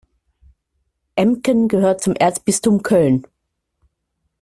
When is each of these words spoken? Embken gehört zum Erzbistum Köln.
Embken 1.15 1.67
gehört 1.67 2.01
zum 2.01 2.15
Erzbistum 2.15 2.81
Köln. 2.81 3.27